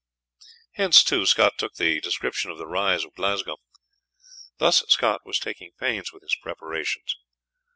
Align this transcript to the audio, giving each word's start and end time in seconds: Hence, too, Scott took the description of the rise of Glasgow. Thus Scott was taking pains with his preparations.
Hence, 0.71 1.03
too, 1.03 1.27
Scott 1.27 1.59
took 1.59 1.75
the 1.75 2.01
description 2.01 2.49
of 2.49 2.57
the 2.57 2.65
rise 2.65 3.03
of 3.05 3.13
Glasgow. 3.13 3.57
Thus 4.57 4.83
Scott 4.87 5.21
was 5.25 5.37
taking 5.37 5.73
pains 5.79 6.11
with 6.11 6.23
his 6.23 6.35
preparations. 6.41 7.17